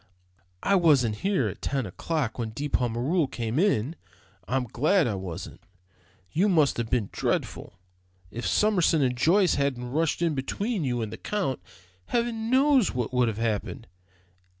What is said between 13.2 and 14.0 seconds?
have happened.